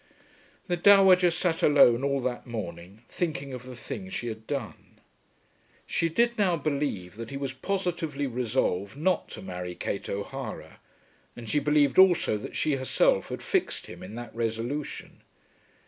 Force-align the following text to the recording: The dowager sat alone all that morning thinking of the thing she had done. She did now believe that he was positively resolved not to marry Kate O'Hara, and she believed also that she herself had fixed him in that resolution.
The 0.67 0.77
dowager 0.77 1.29
sat 1.29 1.61
alone 1.61 2.03
all 2.03 2.21
that 2.21 2.47
morning 2.47 3.03
thinking 3.07 3.53
of 3.53 3.67
the 3.67 3.75
thing 3.75 4.09
she 4.09 4.29
had 4.29 4.47
done. 4.47 4.97
She 5.85 6.09
did 6.09 6.39
now 6.39 6.55
believe 6.57 7.17
that 7.17 7.29
he 7.29 7.37
was 7.37 7.53
positively 7.53 8.25
resolved 8.25 8.97
not 8.97 9.29
to 9.29 9.43
marry 9.43 9.75
Kate 9.75 10.09
O'Hara, 10.09 10.79
and 11.35 11.47
she 11.47 11.59
believed 11.59 11.99
also 11.99 12.35
that 12.39 12.55
she 12.55 12.77
herself 12.77 13.29
had 13.29 13.43
fixed 13.43 13.85
him 13.85 14.01
in 14.01 14.15
that 14.15 14.33
resolution. 14.33 15.21